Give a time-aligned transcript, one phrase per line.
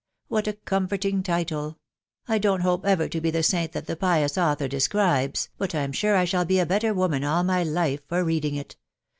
[0.29, 1.77] '....what a comforting title!.«.
[2.27, 6.15] «I don't hope ever to be the saint that the pious author describes, hut I'm sure
[6.15, 8.77] I shall be a better woman all my life for reading it